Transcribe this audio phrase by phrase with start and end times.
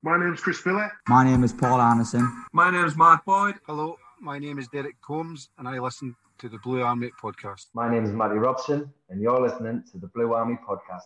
[0.00, 0.92] My name is Chris Phillip.
[1.08, 2.44] My name is Paul Anderson.
[2.52, 3.56] My name is Mark Boyd.
[3.66, 7.66] Hello, my name is Derek Combs, and I listen to the Blue Army podcast.
[7.74, 11.02] My name is Matty Robson, and you're listening to the Blue Army podcast.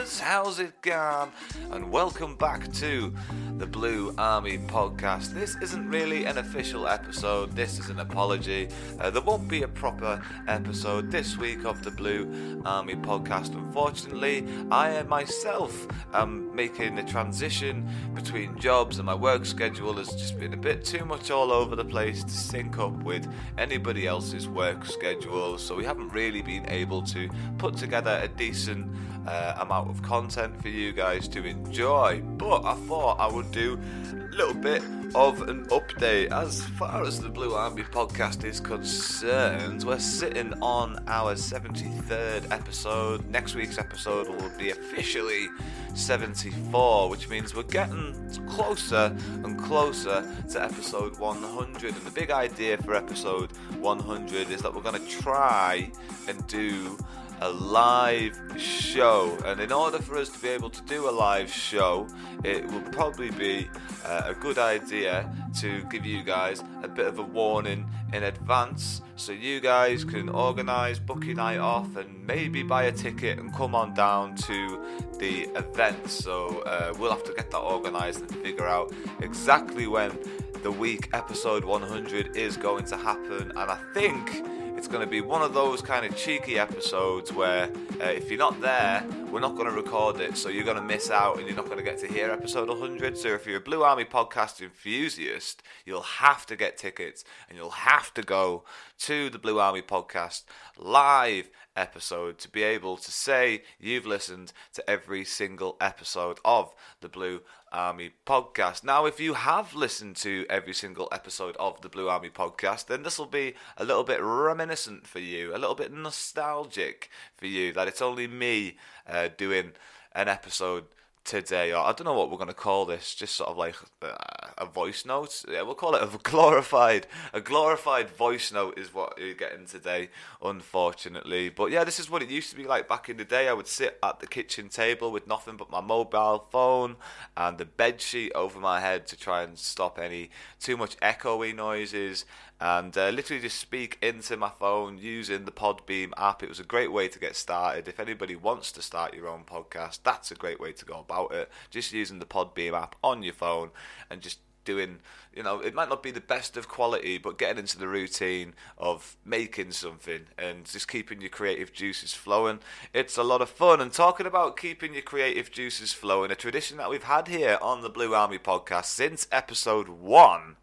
[0.00, 1.30] Tamaras, how's it going?
[1.72, 3.12] And welcome back to
[3.60, 5.34] the Blue Army podcast.
[5.34, 8.70] This isn't really an official episode, this is an apology.
[8.98, 13.54] Uh, there won't be a proper episode this week of the Blue Army podcast.
[13.54, 20.08] Unfortunately, I uh, myself am making the transition between jobs, and my work schedule has
[20.14, 23.28] just been a bit too much all over the place to sync up with
[23.58, 25.58] anybody else's work schedule.
[25.58, 27.28] So we haven't really been able to
[27.58, 28.90] put together a decent
[29.26, 32.22] uh, amount of content for you guys to enjoy.
[32.22, 33.78] But I thought I would do
[34.12, 34.82] a little bit
[35.14, 39.82] of an update as far as the Blue Army podcast is concerned.
[39.82, 43.28] We're sitting on our 73rd episode.
[43.28, 45.48] Next week's episode will be officially
[45.94, 48.14] 74, which means we're getting
[48.48, 51.94] closer and closer to episode 100.
[51.94, 53.50] And the big idea for episode
[53.80, 55.90] 100 is that we're going to try
[56.28, 56.96] and do
[57.40, 59.36] a live show.
[59.44, 62.06] And in order for us to be able to do a live show,
[62.44, 63.68] it will probably be
[64.04, 65.30] uh, a good idea
[65.60, 70.28] to give you guys a bit of a warning in advance so you guys can
[70.28, 74.82] organize, book your night off, and maybe buy a ticket and come on down to
[75.18, 76.08] the event.
[76.08, 80.18] So uh, we'll have to get that organized and figure out exactly when
[80.62, 83.50] the week episode 100 is going to happen.
[83.50, 84.42] And I think
[84.80, 87.68] it's going to be one of those kind of cheeky episodes where
[88.00, 90.82] uh, if you're not there, we're not going to record it, so you're going to
[90.82, 93.16] miss out and you're not going to get to hear episode 100.
[93.16, 97.70] So if you're a Blue Army podcast enthusiast, you'll have to get tickets and you'll
[97.70, 98.64] have to go
[99.00, 100.44] to the Blue Army podcast
[100.76, 107.08] live episode to be able to say you've listened to every single episode of the
[107.08, 107.40] Blue
[107.72, 108.82] Army podcast.
[108.82, 113.04] Now, if you have listened to every single episode of the Blue Army podcast, then
[113.04, 117.72] this will be a little bit reminiscent for you, a little bit nostalgic for you,
[117.72, 118.76] that it's only me
[119.10, 119.72] uh, doing
[120.12, 120.84] an episode
[121.24, 123.76] today, or I don't know what we're going to call this, just sort of like
[124.02, 124.16] uh,
[124.58, 125.44] a voice note.
[125.48, 130.08] Yeah, we'll call it a glorified, a glorified voice note is what you're getting today,
[130.42, 131.48] unfortunately.
[131.48, 133.48] But yeah, this is what it used to be like back in the day.
[133.48, 136.96] I would sit at the kitchen table with nothing but my mobile phone
[137.36, 141.54] and the bed sheet over my head to try and stop any too much echoey
[141.54, 142.24] noises
[142.60, 146.42] and uh, literally just speak into my phone using the Podbean app.
[146.42, 147.88] It was a great way to get started.
[147.88, 151.32] If anybody wants to start your own podcast, that's a great way to go about
[151.32, 151.50] it.
[151.70, 153.70] Just using the Podbean app on your phone
[154.10, 154.98] and just doing,
[155.34, 158.52] you know, it might not be the best of quality, but getting into the routine
[158.76, 162.58] of making something and just keeping your creative juices flowing.
[162.92, 163.80] It's a lot of fun.
[163.80, 167.80] And talking about keeping your creative juices flowing, a tradition that we've had here on
[167.80, 170.56] the Blue Army podcast since episode one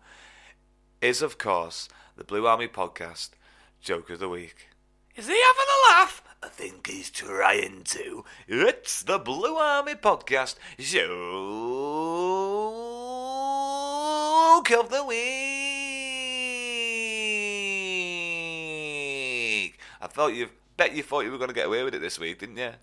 [1.02, 3.30] is, of course, the Blue Army podcast
[3.82, 4.70] joke of the week.
[5.16, 6.24] Is he having a laugh?
[6.42, 8.24] I think he's trying to.
[8.48, 11.02] It's the Blue Army Podcast Joke
[14.72, 15.18] of the Week.
[20.00, 22.20] I thought you bet you thought you were going to get away with it this
[22.20, 22.74] week, didn't you?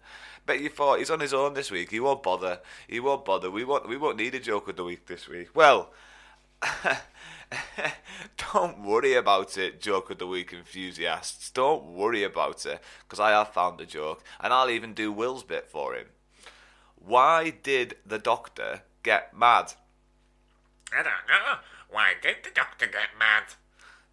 [0.46, 1.90] Bet you thought he's on his own this week.
[1.90, 2.60] He won't bother.
[2.88, 3.50] He won't bother.
[3.50, 3.88] We won't.
[3.88, 5.48] We won't need a joke of the week this week.
[5.54, 5.90] Well.
[8.54, 11.50] don't worry about it, joke of the week enthusiasts.
[11.50, 15.42] Don't worry about it, because I have found a joke, and I'll even do Will's
[15.42, 16.06] bit for him.
[16.94, 19.72] Why did the doctor get mad?
[20.92, 21.58] I don't know.
[21.90, 23.54] Why did the doctor get mad?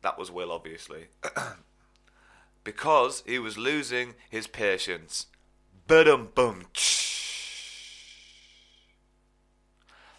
[0.02, 1.06] That was Will, obviously.
[2.64, 5.28] because he was losing his patience.
[5.86, 6.66] Bum bum.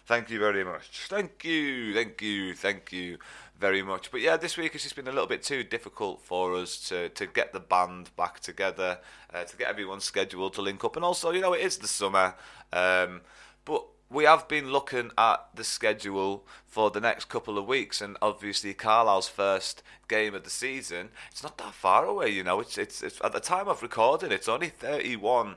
[0.05, 1.07] Thank you very much.
[1.09, 3.17] Thank you, thank you, thank you
[3.59, 4.11] very much.
[4.11, 7.09] But yeah, this week has just been a little bit too difficult for us to,
[7.09, 8.99] to get the band back together,
[9.33, 10.95] uh, to get everyone scheduled to link up.
[10.95, 12.35] And also, you know, it is the summer.
[12.71, 13.21] Um,
[13.65, 18.17] but we have been looking at the schedule for the next couple of weeks, and
[18.21, 21.09] obviously Carlisle's first game of the season.
[21.31, 22.59] It's not that far away, you know.
[22.59, 25.55] It's it's, it's at the time of recording, it's only 31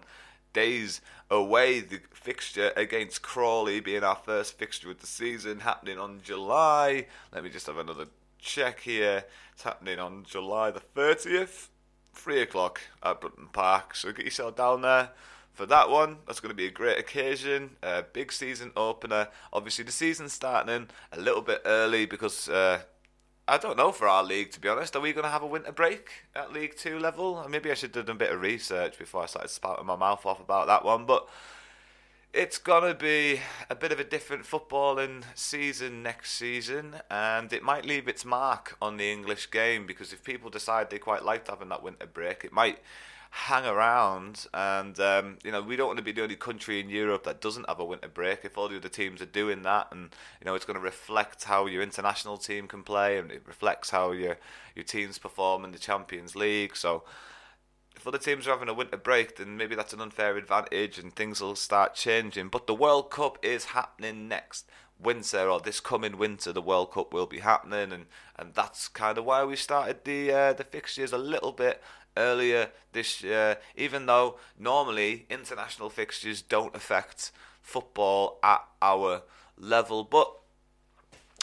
[0.56, 1.81] days away.
[1.81, 7.06] The fixture against Crawley being our first fixture of the season, happening on July.
[7.31, 8.06] Let me just have another
[8.38, 9.25] check here.
[9.53, 11.69] It's happening on July the 30th,
[12.14, 13.94] 3 o'clock at Brunton Park.
[13.94, 15.11] So get yourself down there
[15.53, 16.17] for that one.
[16.26, 19.29] That's going to be a great occasion, a big season opener.
[19.52, 22.81] Obviously, the season's starting a little bit early because uh,
[23.49, 24.97] I don't know for our league, to be honest.
[24.97, 27.47] Are we going to have a winter break at League Two level?
[27.49, 30.27] Maybe I should have done a bit of research before I started spouting my mouth
[30.27, 31.07] off about that one.
[31.07, 31.29] But
[32.33, 33.41] it's going to be
[33.71, 38.77] a bit of a different footballing season next season, and it might leave its mark
[38.83, 42.45] on the English game because if people decide they quite liked having that winter break,
[42.45, 42.81] it might
[43.37, 46.88] hang around and um, you know we don't want to be the only country in
[46.88, 48.41] Europe that doesn't have a winter break.
[48.44, 50.09] If all the other teams are doing that and
[50.41, 53.91] you know it's going to reflect how your international team can play and it reflects
[53.91, 54.38] how your
[54.75, 56.77] your teams perform in the Champions League.
[56.77, 57.05] So
[57.94, 61.15] if other teams are having a winter break then maybe that's an unfair advantage and
[61.15, 62.49] things will start changing.
[62.49, 64.67] But the World Cup is happening next
[64.99, 68.06] winter or this coming winter the World Cup will be happening and,
[68.37, 71.83] and that's kind of why we started the uh, the fixtures a little bit
[72.17, 79.23] earlier this year, even though normally international fixtures don't affect football at our
[79.59, 80.05] level.
[80.05, 80.33] But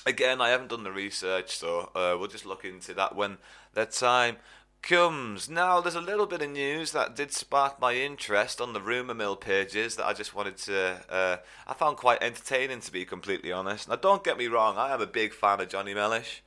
[0.05, 3.37] again, I haven't done the research, so uh, we'll just look into that when
[3.73, 4.37] the time
[4.81, 5.49] comes.
[5.49, 9.13] Now, there's a little bit of news that did spark my interest on the rumour
[9.13, 11.01] mill pages that I just wanted to.
[11.09, 13.87] Uh, I found quite entertaining, to be completely honest.
[13.87, 16.42] Now, don't get me wrong, I am a big fan of Johnny Mellish.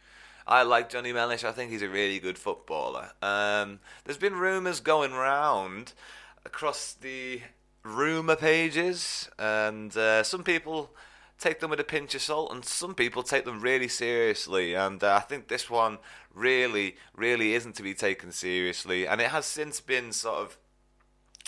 [0.48, 1.42] I like Johnny Mellish.
[1.42, 3.10] I think he's a really good footballer.
[3.20, 5.92] Um, there's been rumours going round
[6.44, 7.40] across the
[7.82, 10.90] rumour pages, and uh, some people
[11.40, 14.74] take them with a pinch of salt, and some people take them really seriously.
[14.74, 15.98] And uh, I think this one
[16.32, 20.58] really, really isn't to be taken seriously, and it has since been sort of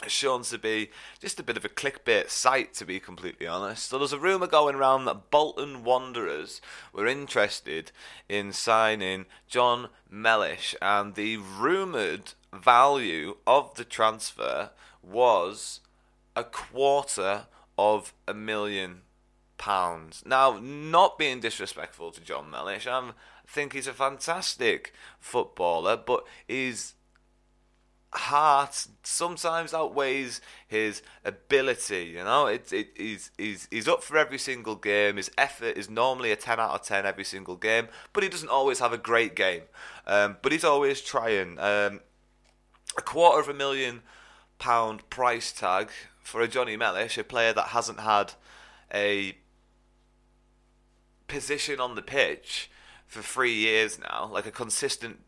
[0.07, 3.89] shown to be just a bit of a clickbait site, to be completely honest.
[3.89, 6.61] So there's a rumour going around that Bolton Wanderers
[6.93, 7.91] were interested
[8.29, 14.71] in signing John Mellish, and the rumoured value of the transfer
[15.03, 15.81] was
[16.37, 17.47] a quarter
[17.77, 19.03] of a million
[19.57, 20.23] pounds.
[20.25, 23.11] Now, not being disrespectful to John Mellish, I
[23.47, 26.95] think he's a fantastic footballer, but he's
[28.13, 32.13] heart sometimes outweighs his ability.
[32.15, 35.17] You know, it, it, he's, he's, he's up for every single game.
[35.17, 38.49] His effort is normally a 10 out of 10 every single game, but he doesn't
[38.49, 39.63] always have a great game.
[40.07, 41.59] Um, but he's always trying.
[41.59, 42.01] Um,
[42.97, 44.03] a quarter of a million
[44.59, 45.91] pound price tag
[46.23, 48.33] for a Johnny Mellish, a player that hasn't had
[48.93, 49.37] a
[51.27, 52.71] position on the pitch
[53.07, 55.21] for three years now, like a consistent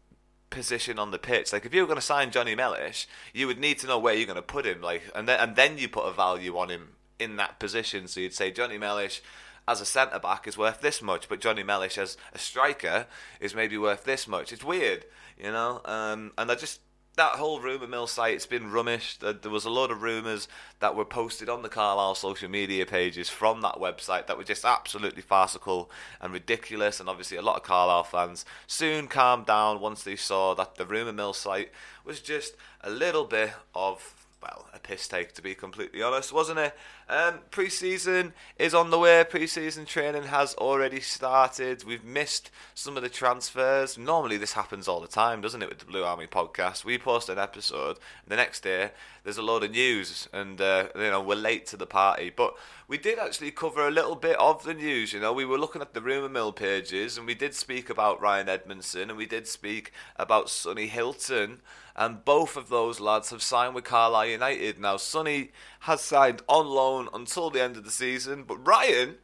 [0.50, 1.52] position on the pitch.
[1.52, 4.14] Like if you were going to sign Johnny Mellish, you would need to know where
[4.14, 4.82] you're going to put him.
[4.82, 8.08] Like and then and then you put a value on him in that position.
[8.08, 9.22] So you'd say Johnny Mellish
[9.68, 13.06] as a centre back is worth this much, but Johnny Mellish as a striker
[13.40, 14.52] is maybe worth this much.
[14.52, 15.04] It's weird,
[15.38, 15.80] you know.
[15.84, 16.80] Um, and I just
[17.16, 19.18] that whole rumour mill site, it's been rummish.
[19.18, 20.48] There was a lot of rumours
[20.78, 24.64] that were posted on the Carlisle social media pages from that website that were just
[24.64, 25.90] absolutely farcical
[26.20, 27.00] and ridiculous.
[27.00, 30.86] And obviously, a lot of Carlisle fans soon calmed down once they saw that the
[30.86, 31.70] rumour mill site
[32.04, 36.58] was just a little bit of well, a piss take to be completely honest, wasn't
[36.58, 36.74] it?
[37.10, 39.24] Um, pre-season is on the way.
[39.28, 41.82] Pre-season training has already started.
[41.82, 43.98] We've missed some of the transfers.
[43.98, 45.68] Normally, this happens all the time, doesn't it?
[45.68, 47.98] With the Blue Army podcast, we post an episode,
[48.28, 48.92] the next day
[49.24, 52.30] there's a load of news, and uh, you know we're late to the party.
[52.34, 52.54] But
[52.86, 55.12] we did actually cover a little bit of the news.
[55.12, 58.20] You know, we were looking at the rumor mill pages, and we did speak about
[58.20, 61.60] Ryan Edmondson, and we did speak about Sonny Hilton
[61.96, 64.80] and both of those lads have signed with Carlisle United.
[64.80, 65.50] Now, Sonny
[65.80, 69.16] has signed on loan until the end of the season, but Ryan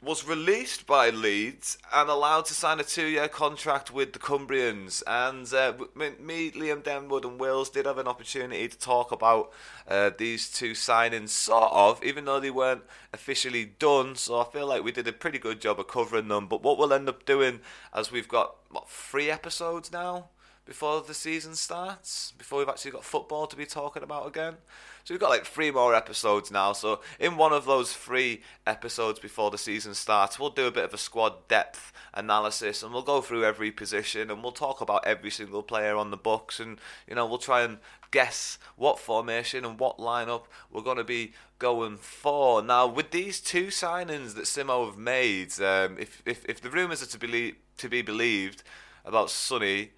[0.00, 5.02] was released by Leeds and allowed to sign a two-year contract with the Cumbrians.
[5.08, 9.50] And uh, me, Liam Denwood, and Wills did have an opportunity to talk about
[9.88, 14.14] uh, these two signings, sort of, even though they weren't officially done.
[14.14, 16.46] So I feel like we did a pretty good job of covering them.
[16.46, 17.58] But what we'll end up doing,
[17.92, 20.28] as we've got what three episodes now
[20.68, 24.54] before the season starts, before we've actually got football to be talking about again.
[25.02, 26.74] So we've got like three more episodes now.
[26.74, 30.84] So in one of those three episodes before the season starts, we'll do a bit
[30.84, 35.06] of a squad depth analysis and we'll go through every position and we'll talk about
[35.06, 37.78] every single player on the books and you know we'll try and
[38.10, 42.60] guess what formation and what lineup we're going to be going for.
[42.60, 47.02] Now with these two signings that Simo have made, um, if, if if the rumours
[47.02, 48.62] are to be to be believed
[49.06, 49.92] about Sonny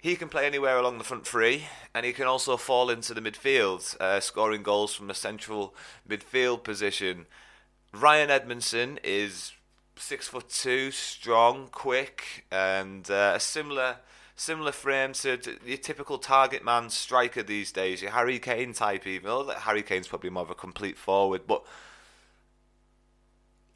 [0.00, 3.20] he can play anywhere along the front three, and he can also fall into the
[3.20, 5.74] midfield, uh, scoring goals from a central
[6.08, 7.26] midfield position.
[7.92, 9.52] Ryan Edmondson is
[9.96, 13.96] six foot two, strong, quick, and uh, a similar
[14.36, 19.06] similar frame to, to your typical target man striker these days, your Harry Kane type.
[19.06, 21.62] Even though Harry Kane's probably more of a complete forward, but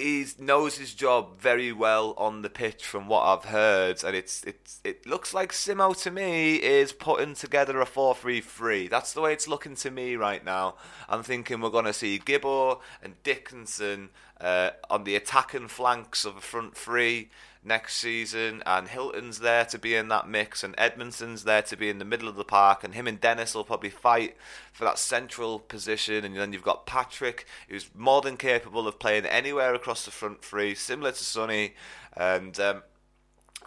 [0.05, 4.45] he knows his job very well on the pitch from what I've heard, and it's
[4.45, 8.89] it's it looks like Simo to me is putting together a four-three-three.
[8.89, 10.75] That's the way it's looking to me right now.
[11.09, 16.35] I'm thinking we're going to see Gibbo and Dickinson uh, on the attacking flanks of
[16.35, 17.31] the front three
[17.65, 21.89] next season, and Hilton's there to be in that mix, and Edmondson's there to be
[21.89, 24.37] in the middle of the park, and him and Dennis will probably fight
[24.73, 29.27] for that central position, and then you've got Patrick, who's more than capable of playing
[29.27, 31.75] anywhere across the front three, similar to Sonny,
[32.17, 32.83] and um,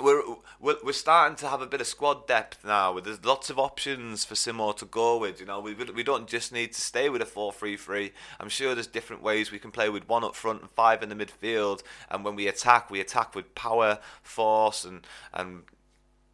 [0.01, 0.21] we're,
[0.59, 2.99] we're we're starting to have a bit of squad depth now.
[2.99, 5.39] There's lots of options for Simo to go with.
[5.39, 8.11] You know, we we don't just need to stay with a four-three-three.
[8.39, 11.09] I'm sure there's different ways we can play with one up front and five in
[11.09, 11.83] the midfield.
[12.09, 15.63] And when we attack, we attack with power, force, and and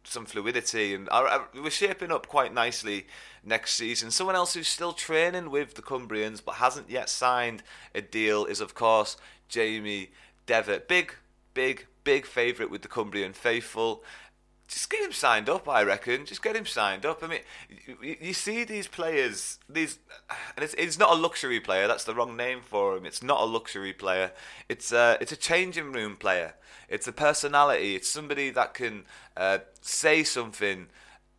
[0.04, 0.94] some fluidity.
[0.94, 3.06] And our, our, we're shaping up quite nicely
[3.42, 4.10] next season.
[4.10, 7.62] Someone else who's still training with the Cumbrians but hasn't yet signed
[7.94, 9.16] a deal is, of course,
[9.48, 10.10] Jamie
[10.46, 10.88] Devitt.
[10.88, 11.14] Big,
[11.54, 14.04] big big favourite with the Cumbrian faithful.
[14.66, 16.24] Just get him signed up, I reckon.
[16.24, 17.22] Just get him signed up.
[17.22, 17.40] I mean,
[18.02, 19.98] you, you see these players, these,
[20.56, 21.86] and it's, it's not a luxury player.
[21.86, 23.04] That's the wrong name for him.
[23.04, 24.32] It's not a luxury player.
[24.68, 26.54] It's a, it's a changing room player.
[26.88, 27.94] It's a personality.
[27.94, 29.04] It's somebody that can
[29.36, 30.86] uh, say something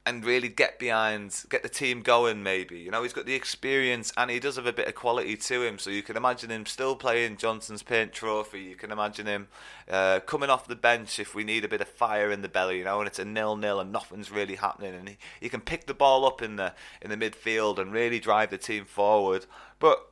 [0.06, 2.44] and really get behind, get the team going.
[2.44, 5.36] Maybe you know he's got the experience and he does have a bit of quality
[5.36, 5.80] to him.
[5.80, 8.62] So you can imagine him still playing Johnstone's Paint Trophy.
[8.62, 9.48] You can imagine him
[9.90, 12.80] uh, coming off the bench if we need a bit of fire in the belly,
[12.80, 15.62] you know, and it's a nil nil and nothing's really happening, and he, he can
[15.62, 19.46] pick the ball up in the in the midfield and really drive the team forward.
[19.80, 20.08] But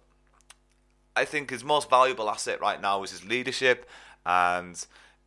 [1.16, 3.88] I think his most valuable asset right now is his leadership
[4.26, 4.84] and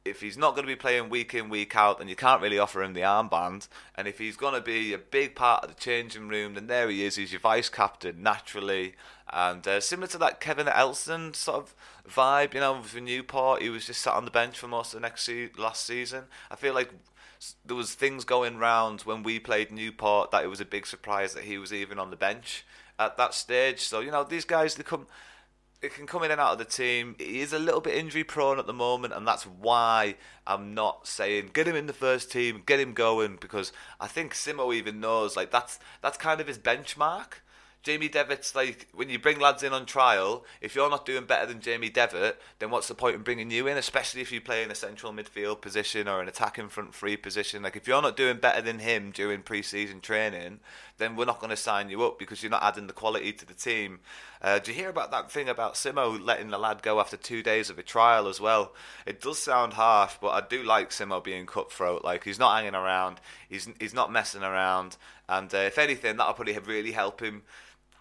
[0.07, 2.59] if he's not going to be playing week in week out, then you can't really
[2.59, 3.69] offer him the armband.
[3.95, 6.89] And if he's going to be a big part of the changing room, then there
[6.89, 7.17] he is.
[7.17, 8.95] He's your vice captain naturally,
[9.33, 11.75] and uh, similar to that Kevin Ellison sort of
[12.09, 15.01] vibe, you know, with Newport, he was just sat on the bench for most of
[15.01, 16.25] the next se- last season.
[16.51, 16.91] I feel like
[17.65, 21.35] there was things going round when we played Newport that it was a big surprise
[21.35, 22.65] that he was even on the bench
[22.99, 23.81] at that stage.
[23.81, 25.07] So you know, these guys they come
[25.83, 27.15] it can come in and out of the team.
[27.19, 30.17] He is a little bit injury prone at the moment, and that's why
[30.47, 34.35] I'm not saying get him in the first team, get him going, because I think
[34.35, 37.41] Simo even knows like that's that's kind of his benchmark.
[37.87, 41.47] Jamie Devitt's like when you bring lads in on trial, if you're not doing better
[41.47, 43.77] than Jamie Devitt, then what's the point in bringing you in?
[43.77, 47.63] Especially if you play in a central midfield position or an attacking front three position.
[47.63, 50.59] Like if you're not doing better than him during pre-season training,
[50.99, 53.47] then we're not going to sign you up because you're not adding the quality to
[53.47, 54.01] the team.
[54.41, 57.43] Uh, do you hear about that thing about Simo letting the lad go after two
[57.43, 58.73] days of a trial as well?
[59.05, 62.05] It does sound harsh, but I do like Simo being cutthroat.
[62.05, 64.97] Like he's not hanging around, he's he's not messing around,
[65.29, 67.43] and uh, if anything, that'll probably really help him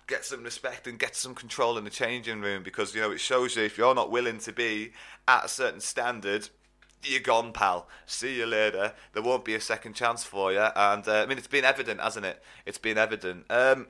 [0.07, 3.19] get some respect and get some control in the changing room because you know it
[3.19, 4.91] shows you if you're not willing to be
[5.27, 6.47] at a certain standard
[7.03, 7.87] you're gone pal.
[8.05, 8.93] See you later.
[9.13, 11.99] There won't be a second chance for you and uh, i mean it's been evident
[12.01, 12.41] hasn't it?
[12.65, 13.45] It's been evident.
[13.49, 13.87] Um,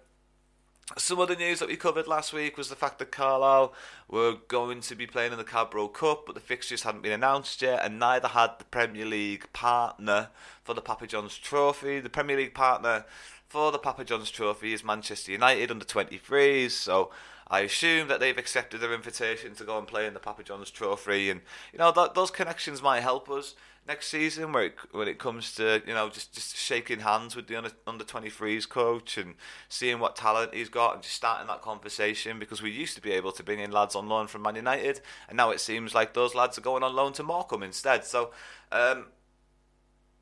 [0.98, 3.74] Some other news that we covered last week was the fact that Carlisle
[4.08, 7.62] were going to be playing in the Carabao Cup, but the fixtures hadn't been announced
[7.64, 10.30] yet, and neither had the Premier League partner
[10.64, 12.00] for the Papa John's Trophy.
[12.00, 13.06] The Premier League partner
[13.48, 17.10] for the Papa John's Trophy is Manchester United under 23s, so
[17.48, 20.72] I assume that they've accepted their invitation to go and play in the Papa John's
[20.72, 23.54] Trophy, and you know that those connections might help us
[23.88, 27.48] next season, where it, when it comes to you know just just shaking hands with
[27.48, 29.36] the under under 23s coach and
[29.70, 33.12] seeing what talent he's got and just starting that conversation because we used to be
[33.12, 36.14] able to bring in lads on loan from Man United, and now it seems like
[36.14, 38.06] those lads are going on loan to Morecambe instead.
[38.06, 38.32] So.
[38.72, 39.06] Um,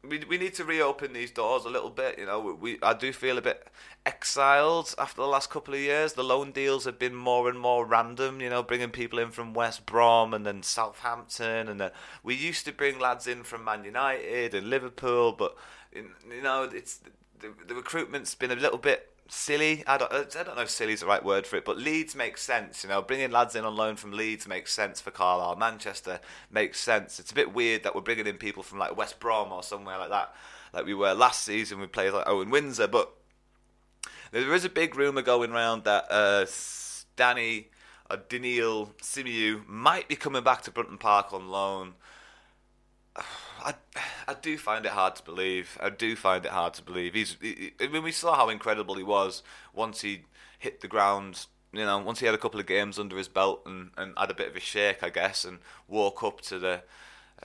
[0.08, 2.20] we we need to reopen these doors a little bit.
[2.20, 3.68] You know, we I do feel a bit
[4.06, 6.14] exiled after the last couple of years.
[6.14, 8.42] The loan deals have been more and more random.
[8.42, 11.92] You know, bringing people in from West Brom and then Southampton, and then
[12.22, 15.56] we used to bring lads in from Man United and Liverpool, but
[15.94, 17.00] you know, it's
[17.40, 19.84] the, the recruitment's been a little bit silly.
[19.88, 22.16] I don't, I don't know if silly is the right word for it, but Leeds
[22.16, 22.84] makes sense.
[22.84, 25.56] You know, bringing lads in on loan from Leeds makes sense for Carlisle.
[25.56, 26.20] Manchester
[26.52, 27.20] makes sense.
[27.20, 29.98] It's a bit weird that we're bringing in people from like West Brom or somewhere
[29.98, 30.34] like that,
[30.74, 31.80] like we were last season.
[31.80, 33.14] We played like Owen Windsor, but
[34.32, 36.46] there is a big rumor going around that uh,
[37.16, 37.70] Danny
[38.10, 41.94] or Daniil Simeu might be coming back to Brunton Park on loan.
[43.16, 43.74] I,
[44.28, 45.78] I do find it hard to believe.
[45.82, 47.14] I do find it hard to believe.
[47.14, 47.38] He's.
[47.42, 49.44] He, I mean, we saw how incredible he was
[49.74, 50.24] once he
[50.60, 51.46] hit the ground.
[51.72, 54.30] You know, once he had a couple of games under his belt and, and had
[54.30, 56.84] a bit of a shake, I guess, and woke up to the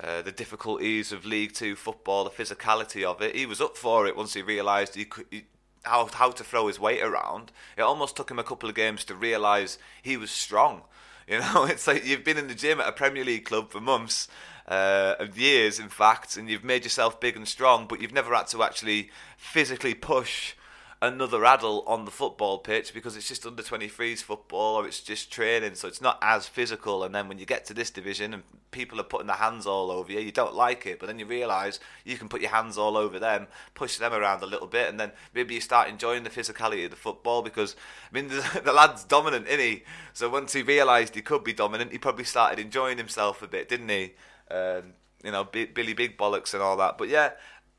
[0.02, 3.34] uh, the difficulties of League Two football, the physicality of it.
[3.34, 5.26] He was up for it once he realised he could.
[5.30, 5.44] He,
[5.82, 7.52] how how to throw his weight around.
[7.76, 10.82] It almost took him a couple of games to realise he was strong.
[11.26, 13.80] You know, it's like you've been in the gym at a Premier League club for
[13.80, 14.28] months,
[14.68, 18.46] uh, years, in fact, and you've made yourself big and strong, but you've never had
[18.48, 20.54] to actually physically push
[21.00, 25.32] another adult on the football pitch because it's just under 23s football or it's just
[25.32, 27.04] training, so it's not as physical.
[27.04, 29.90] And then when you get to this division and people are putting their hands all
[29.90, 32.76] over you, you don't like it, but then you realise you can put your hands
[32.76, 36.24] all over them, push them around a little bit, and then maybe you start enjoying
[36.24, 37.76] the physicality of the football because,
[38.10, 39.84] I mean, the, the lad's dominant, isn't he?
[40.12, 43.68] So once he realised he could be dominant, he probably started enjoying himself a bit,
[43.68, 44.14] didn't he?
[44.50, 46.96] Um, you know, B- Billy Big Bollocks and all that.
[46.96, 47.32] But yeah,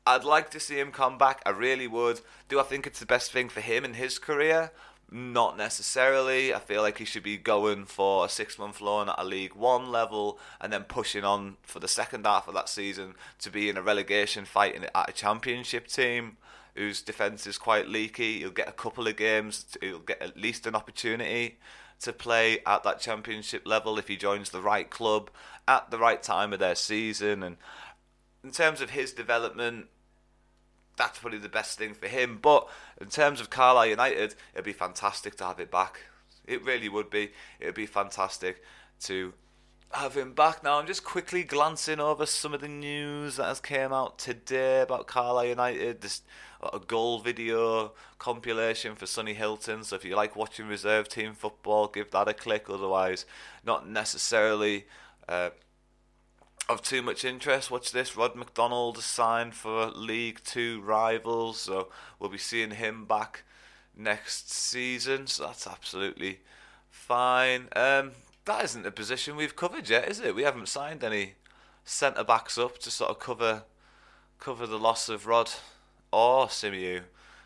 [0.06, 1.42] I'd like to see him come back.
[1.46, 2.20] I really would.
[2.48, 4.72] Do I think it's the best thing for him in his career?
[5.10, 6.54] Not necessarily.
[6.54, 9.54] I feel like he should be going for a six month loan at a League
[9.54, 13.68] One level and then pushing on for the second half of that season to be
[13.68, 16.36] in a relegation fight at a championship team
[16.76, 18.38] whose defence is quite leaky.
[18.38, 21.58] He'll get a couple of games, he'll get at least an opportunity
[22.00, 25.30] to play at that championship level if he joins the right club
[25.70, 27.44] at the right time of their season.
[27.44, 27.56] And
[28.42, 29.86] in terms of his development,
[30.96, 32.40] that's probably the best thing for him.
[32.42, 32.68] But
[33.00, 36.00] in terms of Carlisle United, it'd be fantastic to have it back.
[36.44, 37.30] It really would be.
[37.60, 38.64] It would be fantastic
[39.02, 39.32] to
[39.92, 40.64] have him back.
[40.64, 44.80] Now I'm just quickly glancing over some of the news that has came out today
[44.80, 46.00] about Carlisle United.
[46.00, 46.22] This
[46.72, 49.84] a goal video compilation for Sonny Hilton.
[49.84, 52.68] So if you like watching reserve team football, give that a click.
[52.68, 53.24] Otherwise,
[53.64, 54.86] not necessarily.
[55.30, 55.50] Uh,
[56.68, 57.70] of too much interest.
[57.70, 58.16] Watch this.
[58.16, 61.88] Rod McDonald signed for League Two rivals, so
[62.18, 63.44] we'll be seeing him back
[63.96, 65.28] next season.
[65.28, 66.40] So that's absolutely
[66.88, 67.68] fine.
[67.76, 68.12] Um,
[68.44, 70.34] that isn't a position we've covered yet, is it?
[70.34, 71.34] We haven't signed any
[71.84, 73.62] centre backs up to sort of cover
[74.38, 75.50] cover the loss of Rod
[76.12, 77.02] or Simeu.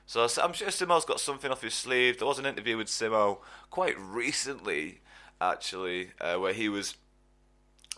[0.07, 2.19] So I'm sure Simo's got something off his sleeve.
[2.19, 3.39] There was an interview with Simo
[3.71, 5.01] quite recently,
[5.41, 6.95] actually, uh, where he was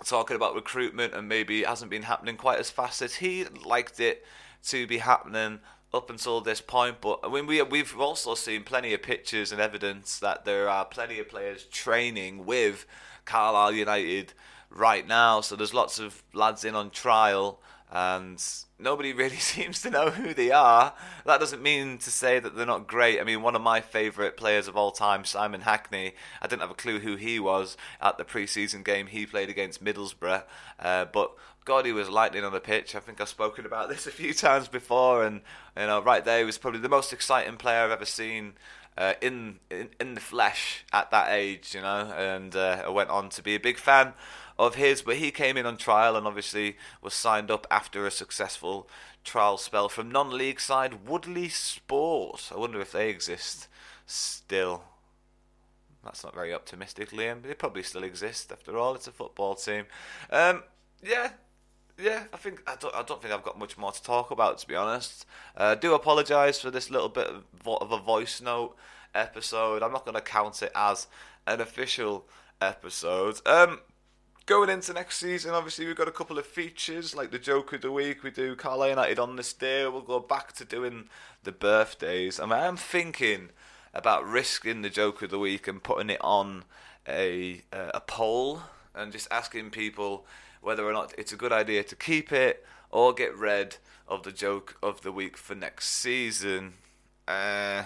[0.04, 3.98] talking about recruitment and maybe it hasn't been happening quite as fast as he liked
[4.00, 4.24] it
[4.64, 5.60] to be happening
[5.94, 7.00] up until this point.
[7.00, 10.84] But I mean, we we've also seen plenty of pictures and evidence that there are
[10.84, 12.86] plenty of players training with
[13.24, 14.32] Carlisle United
[14.70, 15.40] right now.
[15.40, 18.42] So there's lots of lads in on trial and
[18.78, 20.94] nobody really seems to know who they are.
[21.24, 23.20] That doesn't mean to say that they're not great.
[23.20, 26.70] I mean, one of my favourite players of all time, Simon Hackney, I didn't have
[26.70, 30.44] a clue who he was at the pre-season game he played against Middlesbrough,
[30.80, 31.32] uh, but
[31.64, 32.94] God, he was lightning on the pitch.
[32.94, 35.40] I think I've spoken about this a few times before, and
[35.76, 38.54] you know, right there, he was probably the most exciting player I've ever seen.
[38.98, 43.10] Uh, in, in in the flesh at that age, you know, and uh, I went
[43.10, 44.14] on to be a big fan
[44.58, 48.10] of his, but he came in on trial and obviously was signed up after a
[48.10, 48.88] successful
[49.24, 52.50] trial spell from non-league side Woodley Sport.
[52.54, 53.68] I wonder if they exist
[54.06, 54.84] still.
[56.04, 57.42] That's not very optimistic, Liam.
[57.42, 58.94] They probably still exist after all.
[58.94, 59.86] It's a football team.
[60.30, 60.62] Um,
[61.02, 61.30] yeah,
[61.98, 62.24] yeah.
[62.32, 62.94] I think I don't.
[62.94, 65.26] I don't think I've got much more to talk about, to be honest.
[65.56, 68.76] Uh, do apologise for this little bit of, of a voice note
[69.16, 69.82] episode.
[69.82, 71.08] I'm not going to count it as
[71.46, 72.24] an official
[72.60, 73.40] episode.
[73.44, 73.80] Um,
[74.46, 77.80] going into next season, obviously we've got a couple of features like the joke of
[77.80, 78.22] the week.
[78.22, 79.86] We do Carlisle United on this day.
[79.86, 81.08] We'll go back to doing
[81.42, 82.38] the birthdays.
[82.38, 83.50] I mean, I'm thinking
[83.92, 86.64] about risking the joke of the week and putting it on
[87.08, 88.62] a uh, a poll
[88.94, 90.26] and just asking people
[90.60, 94.32] whether or not it's a good idea to keep it or get rid of the
[94.32, 96.74] joke of the week for next season.
[97.26, 97.82] Uh,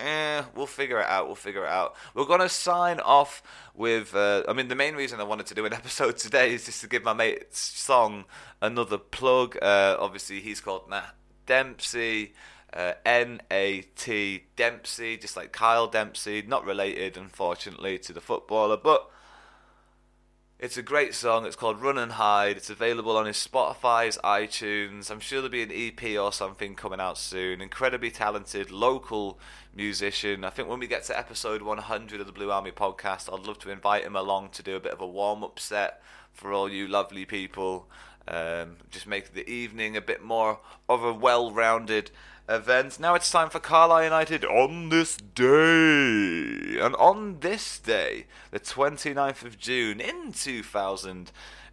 [0.00, 1.26] eh, we'll figure it out.
[1.26, 1.94] We'll figure it out.
[2.14, 3.42] We're gonna sign off
[3.74, 4.14] with.
[4.14, 6.80] Uh, I mean, the main reason I wanted to do an episode today is just
[6.80, 8.24] to give my mate's song
[8.60, 9.56] another plug.
[9.60, 11.14] Uh, obviously, he's called Nat
[11.46, 12.34] Dempsey.
[12.72, 18.76] Uh, N A T Dempsey, just like Kyle Dempsey, not related, unfortunately, to the footballer,
[18.76, 19.10] but
[20.60, 21.46] it's a great song.
[21.46, 22.58] It's called Run and Hide.
[22.58, 25.10] It's available on his Spotify's iTunes.
[25.10, 27.62] I'm sure there'll be an EP or something coming out soon.
[27.62, 29.38] Incredibly talented local
[29.74, 30.44] musician.
[30.44, 33.58] I think when we get to episode 100 of the Blue Army podcast, I'd love
[33.60, 36.02] to invite him along to do a bit of a warm up set
[36.34, 37.88] for all you lovely people.
[38.28, 42.10] Um, just make the evening a bit more of a well rounded
[42.50, 42.98] event.
[42.98, 46.78] Now it's time for Carlisle United on this day.
[46.80, 50.32] And on this day, the 29th of June in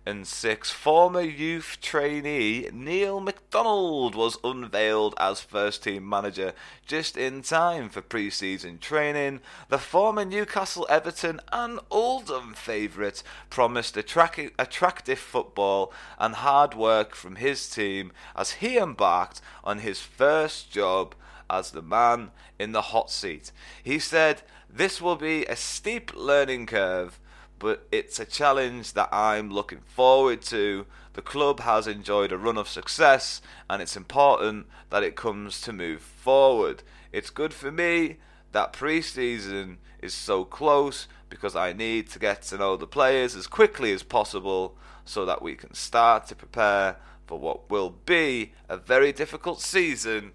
[0.08, 6.54] 2006, former youth trainee Neil McDonald was unveiled as first team manager
[6.86, 9.42] just in time for pre season training.
[9.68, 17.36] The former Newcastle, Everton, and Oldham favourite promised attract- attractive football and hard work from
[17.36, 21.16] his team as he embarked on his first job
[21.50, 23.52] as the man in the hot seat.
[23.84, 27.20] He said, This will be a steep learning curve,
[27.60, 30.86] but it's a challenge that I'm looking forward to.
[31.14, 35.74] The club has enjoyed a run of success, and it's important that it comes to
[35.74, 36.84] move forward.
[37.12, 38.18] It's good for me
[38.52, 43.36] that pre season is so close because I need to get to know the players
[43.36, 48.54] as quickly as possible so that we can start to prepare for what will be
[48.70, 50.32] a very difficult season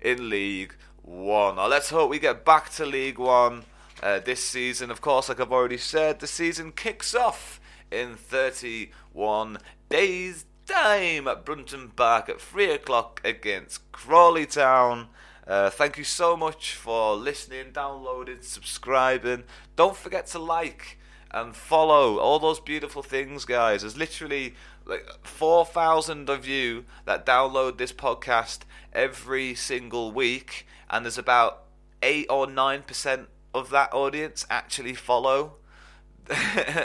[0.00, 1.56] in League One.
[1.56, 3.64] Now, let's hope we get back to League One
[4.02, 4.90] uh, this season.
[4.90, 11.44] Of course, like I've already said, the season kicks off in 31 days' time at
[11.44, 15.08] Brunton Park at 3 o'clock against Crawley Town.
[15.46, 19.44] Uh, thank you so much for listening, downloading, subscribing.
[19.76, 20.98] Don't forget to like
[21.30, 23.82] and follow all those beautiful things, guys.
[23.82, 24.54] There's literally
[24.84, 28.60] like 4,000 of you that download this podcast
[28.92, 31.64] every single week, and there's about
[32.02, 35.54] 8 or 9% of that audience actually follow.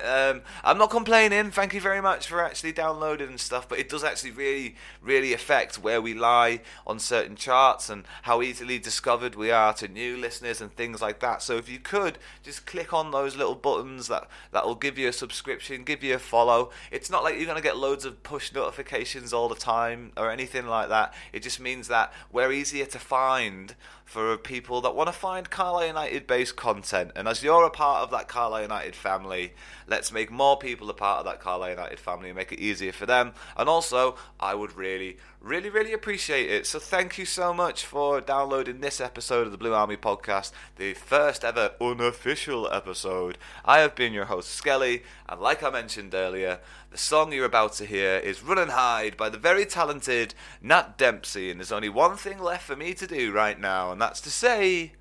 [0.06, 1.50] um, I'm not complaining.
[1.50, 5.34] Thank you very much for actually downloading and stuff, but it does actually really, really
[5.34, 10.16] affect where we lie on certain charts and how easily discovered we are to new
[10.16, 11.42] listeners and things like that.
[11.42, 15.08] So if you could just click on those little buttons that that will give you
[15.08, 16.70] a subscription, give you a follow.
[16.92, 20.68] It's not like you're gonna get loads of push notifications all the time or anything
[20.68, 21.16] like that.
[21.34, 23.74] It just means that we're easier to find
[24.12, 27.12] for people that want to find Carlisle United based content.
[27.16, 29.54] And as you're a part of that Carlisle United family,
[29.92, 32.94] let's make more people a part of that Carlisle United family and make it easier
[32.94, 33.34] for them.
[33.58, 36.66] And also, I would really, really, really appreciate it.
[36.66, 40.94] So thank you so much for downloading this episode of the Blue Army podcast, the
[40.94, 43.38] first ever unofficial episode.
[43.66, 47.74] I have been your host, Skelly, and like I mentioned earlier, the song you're about
[47.74, 51.90] to hear is Run and Hide by the very talented Nat Dempsey, and there's only
[51.90, 54.94] one thing left for me to do right now, and that's to say.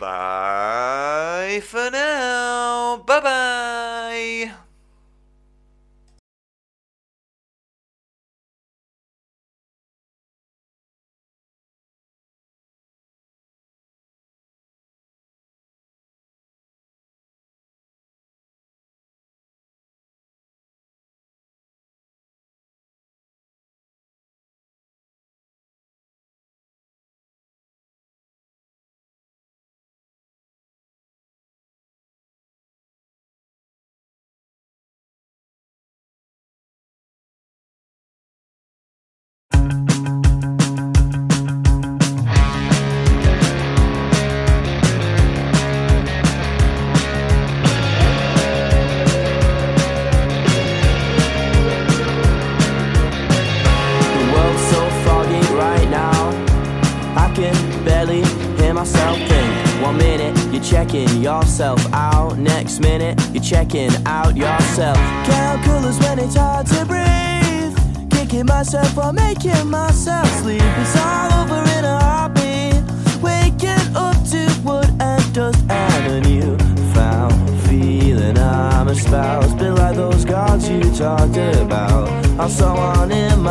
[0.00, 3.04] Bye for now.
[3.06, 4.69] Bye bye.
[63.50, 64.96] Checking out yourself.
[65.26, 67.76] Calculus when it's hard to breathe.
[68.08, 70.62] Kicking myself or making myself sleep.
[70.62, 72.80] It's all over in a heartbeat.
[73.20, 76.56] Waking up to wood and dust and a new
[76.94, 79.58] found feeling I'm espoused.
[79.58, 82.08] Bit like those gods you talked about.
[82.38, 83.49] I saw one in my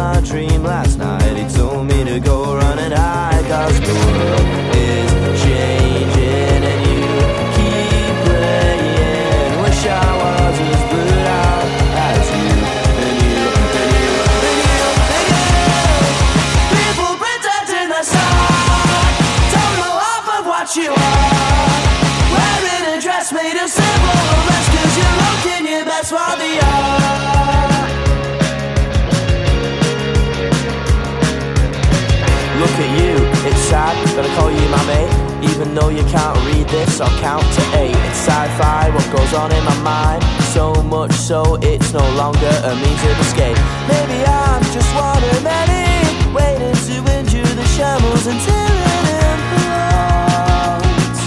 [34.40, 35.12] call you my mate.
[35.52, 38.00] Even though you can't read this, I'll count to eight.
[38.08, 40.24] It's sci-fi, what goes on in my mind.
[40.56, 43.60] So much so it's no longer a means of escape.
[43.94, 45.86] Maybe I'm just one of many,
[46.34, 51.20] waiting to endure the shambles until it implodes.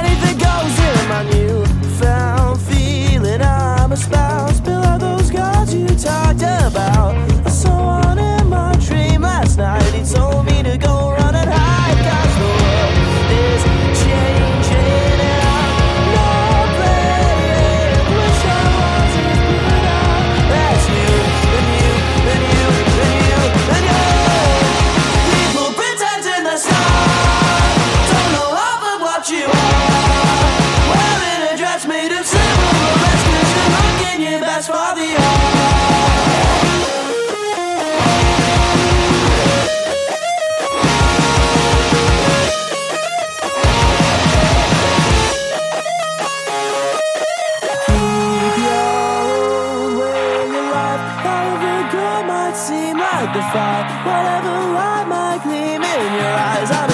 [0.00, 1.53] Anything goes in my newfound
[52.74, 52.98] seem
[53.54, 53.86] fight.
[54.08, 56.70] Whatever light might gleam in your eyes.
[56.70, 56.93] I'm